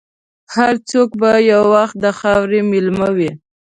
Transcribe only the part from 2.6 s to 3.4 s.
مېلمه وي.